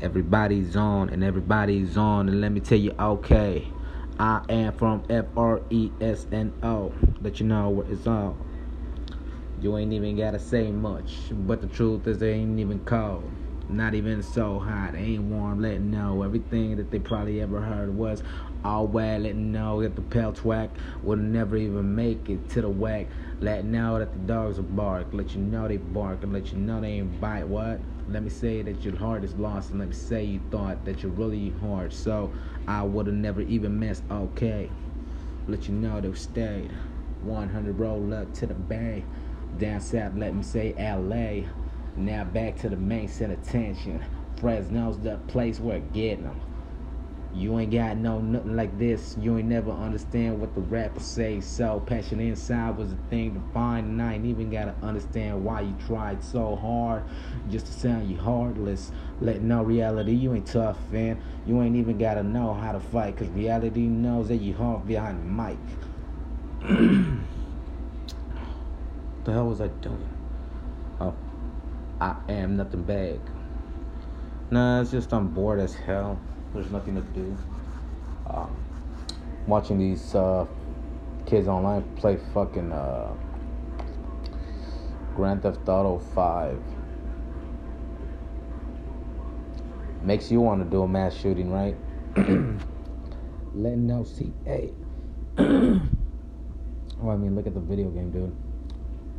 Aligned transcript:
Everybody's 0.00 0.76
on 0.76 1.10
and 1.10 1.24
everybody's 1.24 1.96
on. 1.96 2.28
And 2.28 2.40
let 2.40 2.52
me 2.52 2.60
tell 2.60 2.78
you, 2.78 2.94
okay, 2.98 3.66
I 4.18 4.42
am 4.48 4.72
from 4.74 5.04
F 5.08 5.26
R 5.36 5.60
E 5.70 5.90
S 6.00 6.26
N 6.32 6.52
O. 6.62 6.92
Let 7.22 7.40
you 7.40 7.46
know 7.46 7.70
what 7.70 7.88
it's 7.88 8.06
on. 8.06 8.36
You 9.60 9.78
ain't 9.78 9.92
even 9.92 10.16
gotta 10.16 10.38
say 10.38 10.70
much, 10.70 11.28
but 11.30 11.60
the 11.60 11.66
truth 11.68 12.06
is, 12.06 12.18
they 12.18 12.32
ain't 12.32 12.58
even 12.58 12.80
cold. 12.80 13.30
Not 13.68 13.94
even 13.94 14.22
so 14.22 14.58
hot, 14.58 14.94
ain't 14.94 15.22
warm, 15.22 15.62
letting 15.62 15.90
know 15.90 16.22
everything 16.22 16.76
that 16.76 16.90
they 16.90 16.98
probably 16.98 17.40
ever 17.40 17.60
heard 17.60 17.96
was 17.96 18.22
all 18.62 18.86
wet, 18.86 19.22
letting 19.22 19.52
know 19.52 19.82
that 19.82 19.96
the 19.96 20.02
pelt 20.02 20.44
whack 20.44 20.70
would 21.02 21.18
never 21.18 21.56
even 21.56 21.94
make 21.94 22.28
it 22.28 22.48
to 22.50 22.60
the 22.60 22.68
whack. 22.68 23.06
Letting 23.40 23.72
know 23.72 23.98
that 23.98 24.12
the 24.12 24.18
dogs 24.20 24.58
will 24.58 24.64
bark, 24.64 25.08
let 25.12 25.34
you 25.34 25.40
know 25.40 25.66
they 25.66 25.78
bark, 25.78 26.22
and 26.22 26.32
let 26.32 26.52
you 26.52 26.58
know 26.58 26.80
they 26.80 26.92
ain't 26.92 27.20
bite. 27.20 27.48
What? 27.48 27.80
Let 28.08 28.22
me 28.22 28.28
say 28.28 28.60
that 28.62 28.84
your 28.84 28.96
heart 28.96 29.24
is 29.24 29.34
lost, 29.34 29.70
and 29.70 29.80
let 29.80 29.88
me 29.88 29.94
say 29.94 30.24
you 30.24 30.40
thought 30.50 30.84
that 30.84 31.02
you're 31.02 31.12
really 31.12 31.54
hard. 31.60 31.92
So 31.92 32.32
I 32.68 32.82
would 32.82 33.06
have 33.06 33.16
never 33.16 33.40
even 33.40 33.78
missed. 33.78 34.02
Okay, 34.10 34.70
let 35.48 35.68
you 35.68 35.74
know 35.74 36.00
they 36.00 36.12
stayed. 36.12 36.70
100 37.22 37.78
roll 37.78 38.12
up 38.12 38.32
to 38.34 38.46
the 38.46 38.54
bay. 38.54 39.04
Down 39.58 39.80
south, 39.80 40.16
let 40.16 40.34
me 40.34 40.42
say 40.42 40.74
LA. 40.78 41.48
Now 41.96 42.24
back 42.24 42.56
to 42.60 42.68
the 42.68 42.76
main 42.76 43.08
center 43.08 43.36
tension. 43.36 44.04
Fresno's 44.40 44.98
the 44.98 45.16
place 45.28 45.60
where 45.60 45.78
getting 45.78 46.24
them. 46.24 46.40
You 47.34 47.58
ain't 47.58 47.72
got 47.72 47.96
no 47.96 48.20
nothing 48.20 48.54
like 48.54 48.78
this. 48.78 49.16
You 49.20 49.38
ain't 49.38 49.48
never 49.48 49.72
understand 49.72 50.40
what 50.40 50.54
the 50.54 50.60
rappers 50.60 51.04
say. 51.04 51.40
So 51.40 51.80
passion 51.80 52.20
inside 52.20 52.76
was 52.76 52.92
a 52.92 52.98
thing 53.10 53.34
to 53.34 53.40
find, 53.52 53.88
and 53.88 54.02
I 54.02 54.14
ain't 54.14 54.24
even 54.24 54.50
gotta 54.50 54.74
understand 54.82 55.44
why 55.44 55.62
you 55.62 55.74
tried 55.84 56.22
so 56.22 56.54
hard 56.54 57.02
just 57.50 57.66
to 57.66 57.72
sound 57.72 58.08
you 58.08 58.16
heartless. 58.18 58.92
Let 59.20 59.42
no 59.42 59.64
reality, 59.64 60.12
you 60.12 60.32
ain't 60.32 60.46
tough, 60.46 60.78
man. 60.92 61.20
You 61.44 61.60
ain't 61.60 61.74
even 61.74 61.98
gotta 61.98 62.22
know 62.22 62.54
how 62.54 62.70
to 62.70 62.80
fight, 62.80 63.16
cause 63.16 63.28
reality 63.28 63.80
knows 63.80 64.28
that 64.28 64.36
you 64.36 64.54
hard 64.54 64.86
behind 64.86 65.18
the 65.18 65.24
mic. 65.24 65.58
the 69.24 69.32
hell 69.32 69.46
was 69.46 69.60
I 69.60 69.68
doing? 69.68 70.08
Oh, 71.00 71.14
I 72.00 72.16
am 72.28 72.56
nothing 72.56 72.82
bad. 72.82 73.20
Nah, 74.50 74.80
it's 74.80 74.90
just 74.90 75.12
I'm 75.12 75.28
bored 75.28 75.60
as 75.60 75.74
hell. 75.74 76.18
There's 76.52 76.70
nothing 76.70 76.94
to 76.96 77.00
do. 77.00 77.36
Um, 78.26 78.56
watching 79.46 79.78
these 79.78 80.14
uh, 80.14 80.46
kids 81.26 81.48
online 81.48 81.82
play 81.96 82.18
fucking 82.32 82.72
uh, 82.72 83.12
Grand 85.14 85.42
Theft 85.42 85.68
Auto 85.68 85.98
5 86.14 86.58
makes 90.02 90.30
you 90.30 90.40
want 90.40 90.62
to 90.62 90.68
do 90.68 90.82
a 90.82 90.88
mass 90.88 91.14
shooting, 91.14 91.50
right? 91.50 91.76
Letting 93.54 94.04
see, 94.04 94.32
hey. 94.44 94.72
oh, 95.38 95.80
I 97.08 97.16
mean, 97.16 97.34
look 97.34 97.46
at 97.46 97.54
the 97.54 97.60
video 97.60 97.88
game, 97.88 98.10
dude. 98.10 98.34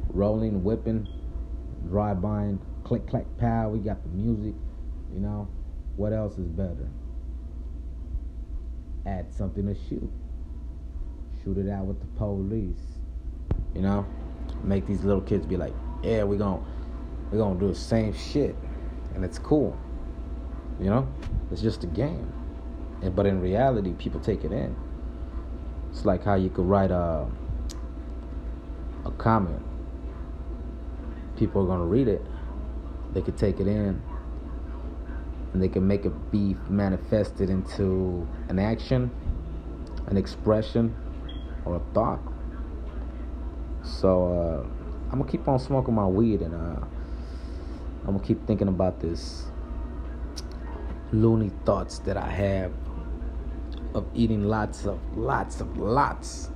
Rolling, 0.10 0.64
whipping, 0.64 1.08
drive-by, 1.88 2.44
and 2.44 2.60
click, 2.84 3.08
clack, 3.08 3.26
pow. 3.38 3.70
We 3.70 3.80
got 3.80 4.02
the 4.04 4.10
music, 4.10 4.54
you 5.14 5.20
know. 5.20 5.48
What 5.96 6.14
else 6.14 6.38
is 6.38 6.48
better? 6.48 6.90
Add 9.06 9.34
something 9.34 9.66
to 9.68 9.76
shoot. 9.88 10.12
Shoot 11.44 11.58
it 11.58 11.70
out 11.70 11.86
with 11.86 12.00
the 12.00 12.08
police. 12.18 13.00
You 13.74 13.82
know? 13.82 14.06
Make 14.64 14.88
these 14.88 15.04
little 15.04 15.22
kids 15.22 15.46
be 15.46 15.58
like, 15.58 15.74
yeah, 16.04 16.24
we're 16.24 16.38
gonna 16.38 16.64
we're 17.32 17.40
gonna 17.40 17.60
do 17.60 17.68
the 17.68 17.76
same 17.76 18.14
shit. 18.14 18.56
And 19.14 19.24
it's 19.24 19.40
cool. 19.40 19.78
You 20.80 20.90
know? 20.90 21.08
It's 21.52 21.62
just 21.62 21.84
a 21.84 21.88
game. 21.88 22.32
And 23.02 23.16
but 23.16 23.26
in 23.26 23.40
reality 23.42 23.94
people 23.94 24.20
take 24.20 24.44
it 24.44 24.52
in. 24.52 24.76
It's 25.92 26.04
like 26.04 26.24
how 26.24 26.36
you 26.36 26.50
could 26.50 26.66
write 26.66 26.92
a 26.92 27.28
a 29.06 29.12
comment. 29.12 29.64
People 31.38 31.64
are 31.64 31.68
gonna 31.68 31.86
read 31.86 32.08
it. 32.08 32.22
They 33.14 33.22
could 33.22 33.38
take 33.38 33.60
it 33.60 33.68
in 33.68 34.02
and 35.56 35.64
they 35.64 35.70
can 35.70 35.88
make 35.88 36.06
it 36.06 36.32
be 36.32 36.54
manifested 36.68 37.50
into 37.50 38.28
an 38.50 38.60
action, 38.60 39.10
an 40.08 40.18
expression, 40.18 40.94
or 41.64 41.78
a 41.78 41.82
thought. 41.94 42.20
So 43.84 44.64
uh, 44.66 45.10
I'm 45.12 45.20
gonna 45.20 45.32
keep 45.32 45.48
on 45.48 45.60
smoking 45.60 45.94
my 45.94 46.08
weed, 46.08 46.42
and 46.42 46.54
uh, 46.54 46.86
I'm 48.06 48.16
gonna 48.16 48.20
keep 48.20 48.46
thinking 48.46 48.68
about 48.68 49.00
this 49.00 49.46
loony 51.14 51.52
thoughts 51.64 52.00
that 52.00 52.18
I 52.18 52.30
have 52.30 52.74
of 53.94 54.06
eating 54.14 54.44
lots 54.50 54.86
of 54.86 55.00
lots 55.16 55.62
of 55.62 55.78
lots 55.78 56.50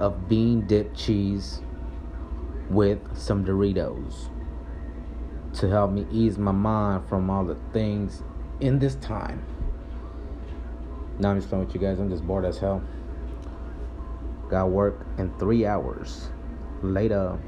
of 0.00 0.30
bean 0.30 0.66
dipped 0.66 0.96
cheese 0.96 1.60
with 2.70 2.98
some 3.16 3.44
Doritos 3.44 4.28
to 5.54 5.68
help 5.68 5.92
me 5.92 6.06
ease 6.10 6.38
my 6.38 6.52
mind 6.52 7.08
from 7.08 7.30
all 7.30 7.44
the 7.44 7.56
things 7.72 8.22
in 8.60 8.78
this 8.78 8.96
time. 8.96 9.44
Now 11.18 11.30
I'm 11.30 11.38
just 11.38 11.48
playing 11.48 11.66
with 11.66 11.74
you 11.74 11.80
guys. 11.80 11.98
I'm 12.00 12.10
just 12.10 12.26
bored 12.26 12.44
as 12.44 12.58
hell. 12.58 12.82
Got 14.48 14.70
work 14.70 15.06
in 15.18 15.32
three 15.38 15.64
hours. 15.64 16.28
Later. 16.82 17.38